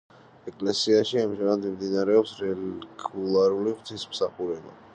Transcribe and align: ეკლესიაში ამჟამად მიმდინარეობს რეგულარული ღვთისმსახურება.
ეკლესიაში 0.51 1.19
ამჟამად 1.23 1.67
მიმდინარეობს 1.67 2.33
რეგულარული 2.45 3.75
ღვთისმსახურება. 3.77 4.79